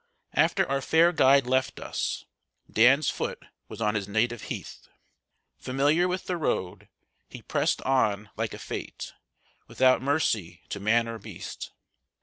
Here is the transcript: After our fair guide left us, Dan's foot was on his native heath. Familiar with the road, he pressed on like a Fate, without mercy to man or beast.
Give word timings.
After 0.33 0.67
our 0.67 0.81
fair 0.81 1.11
guide 1.11 1.45
left 1.45 1.79
us, 1.79 2.25
Dan's 2.71 3.11
foot 3.11 3.37
was 3.69 3.81
on 3.81 3.93
his 3.93 4.07
native 4.07 4.45
heath. 4.45 4.87
Familiar 5.59 6.07
with 6.07 6.25
the 6.25 6.37
road, 6.37 6.89
he 7.29 7.43
pressed 7.43 7.83
on 7.83 8.31
like 8.35 8.55
a 8.55 8.57
Fate, 8.57 9.13
without 9.67 10.01
mercy 10.01 10.63
to 10.69 10.79
man 10.79 11.07
or 11.07 11.19
beast. 11.19 11.69